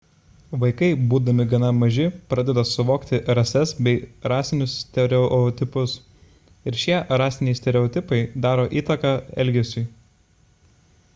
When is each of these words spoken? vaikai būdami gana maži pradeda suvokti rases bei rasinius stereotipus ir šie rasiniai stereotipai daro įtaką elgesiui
vaikai 0.61 0.87
būdami 1.09 1.43
gana 1.49 1.67
maži 1.79 2.05
pradeda 2.33 2.63
suvokti 2.69 3.19
rases 3.39 3.73
bei 3.87 3.99
rasinius 4.33 4.73
stereotipus 4.85 5.93
ir 6.71 6.79
šie 6.85 6.97
rasiniai 7.23 7.59
stereotipai 7.63 8.21
daro 8.47 8.69
įtaką 8.83 9.13
elgesiui 9.45 9.89